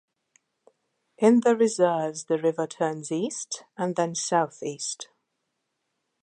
[1.19, 5.09] In the reserves the river turns east, and then south east.